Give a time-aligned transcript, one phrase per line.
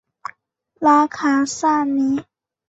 [0.79, 2.23] 拉卡萨尼。